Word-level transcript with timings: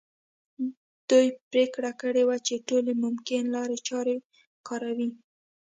دوی 1.09 1.27
پرېکړه 1.49 1.91
کړې 2.01 2.23
وه 2.27 2.37
چې 2.47 2.55
ټولې 2.67 2.93
ممکنه 3.03 3.49
لارې 3.55 3.77
چارې 3.87 4.15
کاروي. 4.67 5.09